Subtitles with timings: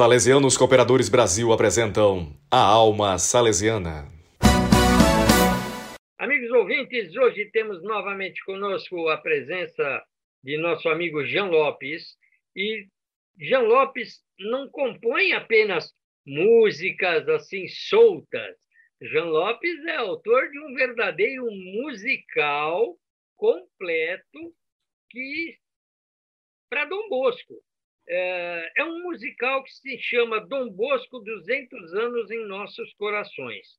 [0.00, 4.08] Salesianos Cooperadores Brasil apresentam a Alma Salesiana.
[6.18, 10.02] Amigos ouvintes, hoje temos novamente conosco a presença
[10.42, 12.16] de nosso amigo Jean Lopes.
[12.56, 12.86] E
[13.38, 15.92] Jean Lopes não compõe apenas
[16.24, 18.56] músicas assim soltas.
[19.02, 22.96] Jean Lopes é autor de um verdadeiro musical
[23.36, 24.54] completo
[25.10, 25.58] que
[26.70, 27.52] para Dom Bosco.
[28.12, 33.78] É, é um musical que se chama Dom Bosco 200 anos em nossos corações.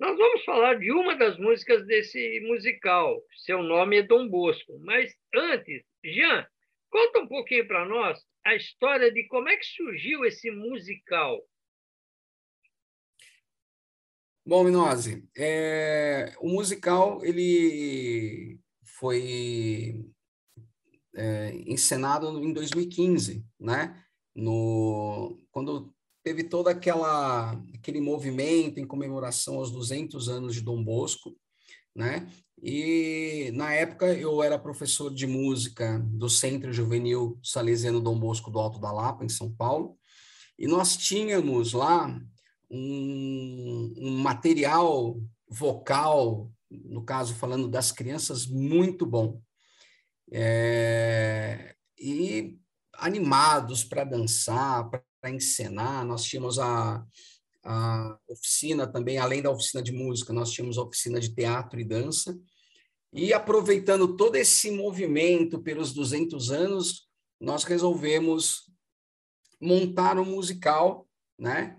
[0.00, 3.22] Nós vamos falar de uma das músicas desse musical.
[3.44, 4.76] Seu nome é Dom Bosco.
[4.80, 6.44] Mas antes, Jean,
[6.90, 11.40] conta um pouquinho para nós a história de como é que surgiu esse musical.
[14.44, 18.58] Bom, Minose, é, o musical ele
[18.98, 20.10] foi
[21.14, 24.02] é, encenado em 2015, né?
[24.34, 31.36] No, quando teve todo aquela, aquele movimento em comemoração aos 200 anos de Dom Bosco,
[31.94, 32.28] né?
[32.62, 38.58] E na época eu era professor de música do Centro Juvenil Salesiano Dom Bosco do
[38.58, 39.96] Alto da Lapa, em São Paulo,
[40.58, 42.20] e nós tínhamos lá
[42.70, 49.40] um, um material vocal, no caso falando das crianças, muito bom.
[50.32, 52.58] É, e
[52.94, 56.04] animados para dançar, para encenar.
[56.04, 57.04] Nós tínhamos a,
[57.64, 61.84] a oficina também, além da oficina de música, nós tínhamos a oficina de teatro e
[61.84, 62.38] dança.
[63.12, 67.08] E aproveitando todo esse movimento pelos 200 anos,
[67.40, 68.70] nós resolvemos
[69.60, 71.08] montar um musical,
[71.38, 71.78] né?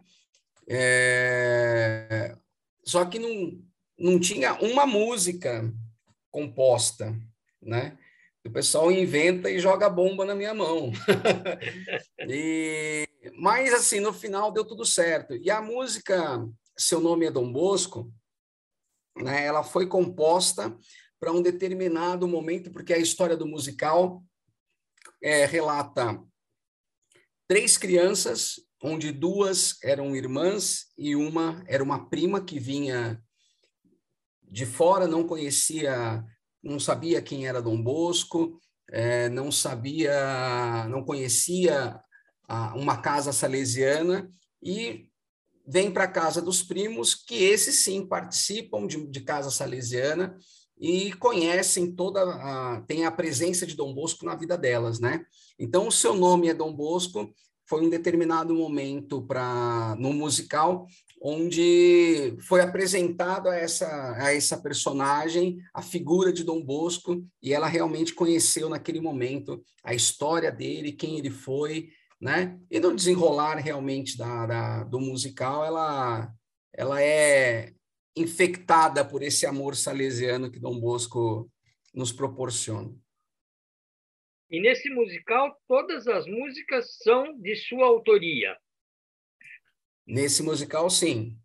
[0.67, 2.37] É...
[2.83, 3.63] Só que não,
[3.97, 5.73] não tinha uma música
[6.29, 7.17] composta,
[7.61, 7.97] né?
[8.45, 10.91] O pessoal inventa e joga bomba na minha mão.
[12.27, 15.35] e, mas, assim, no final deu tudo certo.
[15.35, 16.43] E a música
[16.75, 18.11] Seu Nome é Dom Bosco,
[19.15, 20.75] né, ela foi composta
[21.19, 24.23] para um determinado momento, porque a história do musical
[25.21, 26.19] é, relata
[27.47, 33.21] três crianças, onde duas eram irmãs e uma era uma prima que vinha
[34.41, 36.25] de fora, não conhecia
[36.63, 41.99] não sabia quem era Dom Bosco, é, não sabia, não conhecia
[42.47, 44.29] a, uma casa salesiana
[44.61, 45.07] e
[45.65, 50.37] vem para a casa dos primos, que esses sim participam de, de casa salesiana
[50.77, 55.23] e conhecem toda a, tem a presença de Dom Bosco na vida delas, né?
[55.57, 57.31] Então o seu nome é Dom Bosco,
[57.71, 60.85] foi um determinado momento para no musical
[61.21, 63.87] onde foi apresentado a essa,
[64.17, 69.93] a essa personagem a figura de Dom Bosco e ela realmente conheceu naquele momento a
[69.93, 71.87] história dele, quem ele foi,
[72.19, 72.59] né?
[72.69, 76.29] E no desenrolar realmente da, da do musical, ela,
[76.73, 77.71] ela é
[78.17, 81.49] infectada por esse amor salesiano que Dom Bosco
[81.95, 82.93] nos proporciona.
[84.51, 88.57] E nesse musical, todas as músicas são de sua autoria.
[90.05, 91.37] Nesse musical, sim.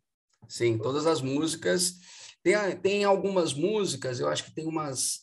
[0.48, 1.94] Sim, todas as músicas.
[2.42, 5.20] Tem, tem algumas músicas, eu acho que tem umas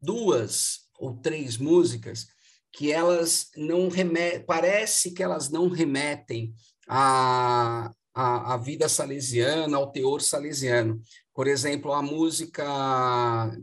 [0.00, 2.28] duas ou três músicas
[2.72, 6.54] que elas não remetem, parece que elas não remetem
[6.88, 11.00] à, à, à vida salesiana, ao teor salesiano.
[11.34, 12.64] Por exemplo, a música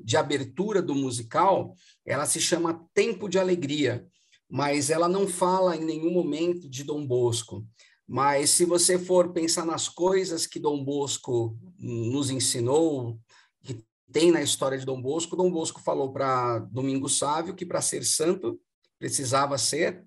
[0.03, 1.75] de abertura do musical,
[2.09, 4.03] ela se chama Tempo de Alegria,
[4.50, 7.64] mas ela não fala em nenhum momento de Dom Bosco.
[8.08, 13.19] Mas se você for pensar nas coisas que Dom Bosco nos ensinou,
[13.64, 17.80] que tem na história de Dom Bosco, Dom Bosco falou para Domingo Sávio que para
[17.80, 18.59] ser santo
[18.98, 20.03] precisava ser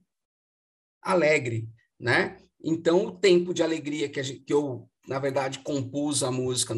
[1.00, 1.68] alegre,
[2.00, 2.36] né?
[2.64, 6.74] Então, o tempo de alegria que, gente, que eu, na verdade, compus a música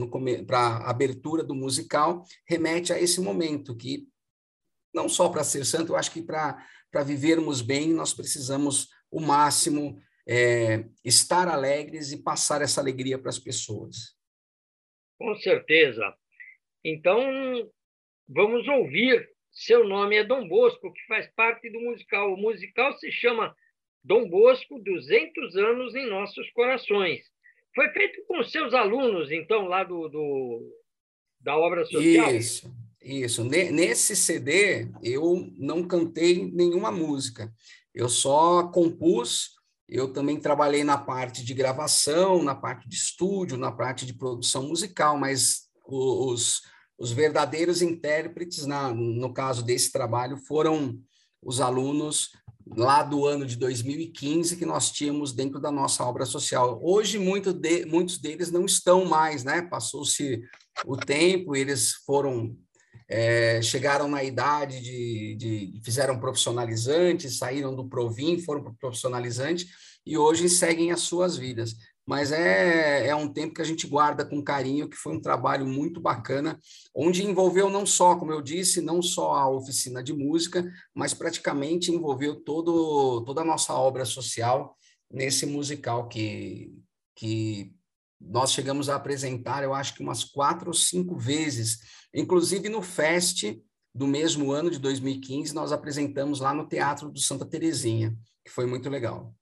[0.47, 4.07] para a abertura do musical remete a esse momento que
[4.95, 10.01] não só para ser santo, eu acho que para vivermos bem, nós precisamos o máximo
[10.27, 14.17] é, estar alegres e passar essa alegria para as pessoas.
[15.19, 16.15] Com certeza.
[16.85, 17.21] Então,
[18.29, 19.29] vamos ouvir.
[19.53, 22.33] Seu nome é Dom Bosco, que faz parte do musical.
[22.33, 23.55] O musical se chama
[24.03, 27.21] Dom Bosco, 200 anos em nossos corações.
[27.75, 30.81] Foi feito com seus alunos, então, lá do, do
[31.41, 32.35] da obra social?
[32.35, 32.73] Isso,
[33.04, 33.45] isso.
[33.45, 37.53] Nesse CD, eu não cantei nenhuma música.
[37.95, 39.54] Eu só compus
[39.89, 44.66] eu também trabalhei na parte de gravação, na parte de estúdio, na parte de produção
[44.68, 46.62] musical, mas os,
[46.98, 50.98] os verdadeiros intérpretes, na, no caso desse trabalho, foram
[51.42, 52.30] os alunos
[52.66, 56.80] lá do ano de 2015 que nós tínhamos dentro da nossa obra social.
[56.83, 59.60] Hoje, muito de, muitos deles não estão mais, né?
[59.60, 60.41] Passou-se
[60.86, 62.57] o tempo, eles foram
[63.09, 69.66] é, chegaram na idade de, de, fizeram profissionalizante, saíram do Provim, foram para profissionalizante
[70.06, 71.74] e hoje seguem as suas vidas.
[72.06, 75.66] Mas é, é um tempo que a gente guarda com carinho, que foi um trabalho
[75.66, 76.60] muito bacana,
[76.95, 81.91] onde envolveu não só, como eu disse, não só a oficina de música, mas praticamente
[81.91, 84.77] envolveu todo, toda a nossa obra social
[85.10, 86.74] nesse musical que,
[87.15, 87.74] que
[88.26, 93.44] nós chegamos a apresentar, eu acho que umas quatro ou cinco vezes, inclusive no Fest
[93.94, 98.12] do mesmo ano de 2015, nós apresentamos lá no Teatro do Santa Terezinha,
[98.44, 99.32] que foi muito legal.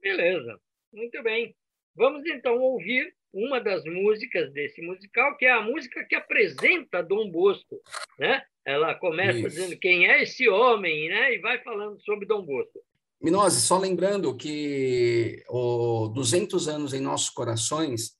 [0.00, 0.58] Beleza,
[0.92, 1.54] muito bem.
[1.94, 7.30] Vamos então ouvir uma das músicas desse musical, que é a música que apresenta Dom
[7.30, 7.80] Bosco,
[8.18, 8.42] né?
[8.64, 9.48] Ela começa Isso.
[9.48, 11.34] dizendo quem é esse homem, né?
[11.34, 12.80] E vai falando sobre Dom Bosco.
[13.22, 18.12] Minose, só lembrando que o 200 anos em nossos corações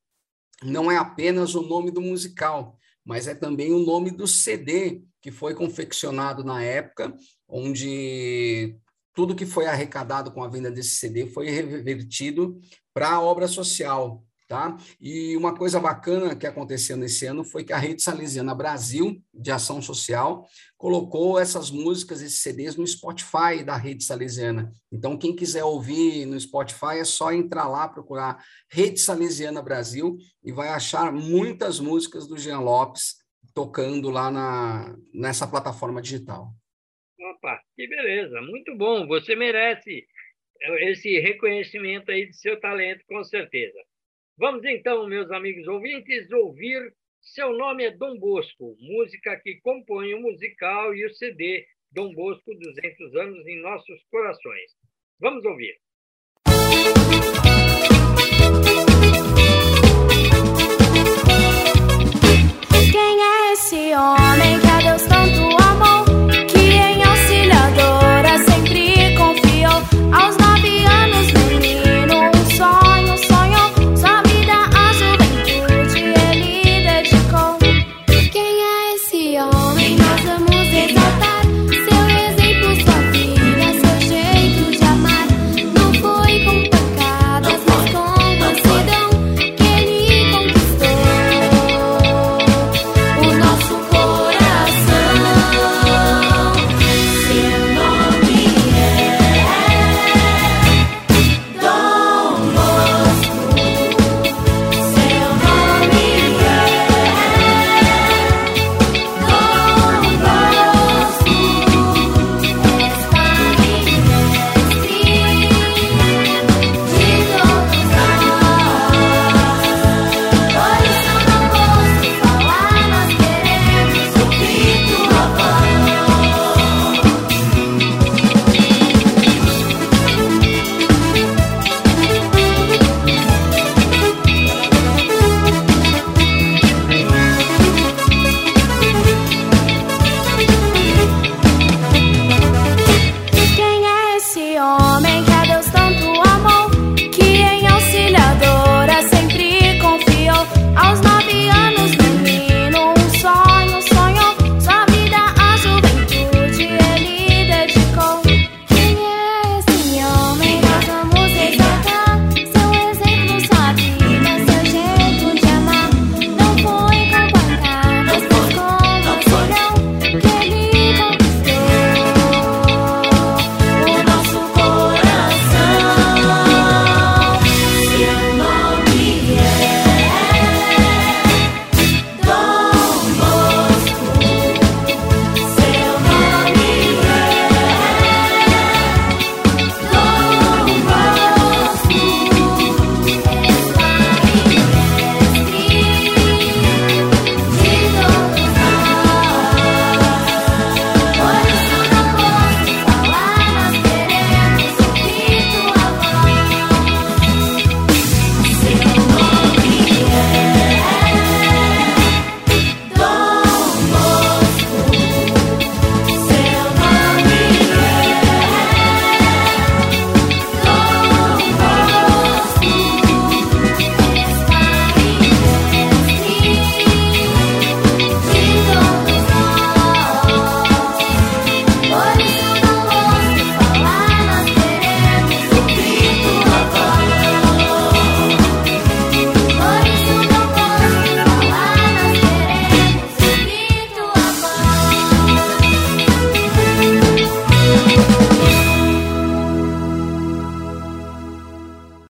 [0.62, 5.31] não é apenas o nome do musical, mas é também o nome do CD que
[5.31, 7.14] foi confeccionado na época,
[7.49, 8.76] onde
[9.14, 12.61] tudo que foi arrecadado com a venda desse CD foi revertido
[12.93, 14.23] para a obra social.
[14.50, 14.76] Tá?
[15.00, 19.49] E uma coisa bacana que aconteceu nesse ano foi que a Rede Salesiana Brasil, de
[19.52, 20.44] Ação Social,
[20.76, 24.73] colocou essas músicas, esses CDs no Spotify da Rede Salesiana.
[24.91, 30.50] Então, quem quiser ouvir no Spotify, é só entrar lá, procurar Rede Salesiana Brasil e
[30.50, 33.19] vai achar muitas músicas do Jean Lopes
[33.55, 36.49] tocando lá na, nessa plataforma digital.
[37.20, 39.06] Opa, que beleza, muito bom.
[39.06, 40.05] Você merece
[40.81, 43.79] esse reconhecimento aí de seu talento, com certeza.
[44.40, 50.22] Vamos então, meus amigos ouvintes, ouvir Seu Nome é Dom Bosco, música que compõe o
[50.22, 54.70] musical e o CD Dom Bosco 200 anos em nossos corações.
[55.20, 55.78] Vamos ouvir.